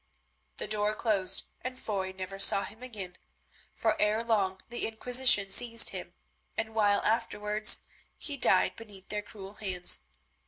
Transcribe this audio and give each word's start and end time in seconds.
The 0.57 0.65
door 0.65 0.95
closed 0.95 1.43
and 1.63 1.79
Foy 1.79 2.11
never 2.11 2.39
saw 2.39 2.63
him 2.63 2.81
again, 2.81 3.19
for 3.75 4.01
ere 4.01 4.23
long 4.23 4.59
the 4.71 4.87
Inquisition 4.87 5.51
seized 5.51 5.89
him 5.89 6.15
and 6.57 6.69
a 6.69 6.73
while 6.73 7.01
afterwards 7.03 7.83
he 8.17 8.35
died 8.35 8.75
beneath 8.75 9.09
their 9.09 9.21
cruel 9.21 9.53
hands. 9.61 9.99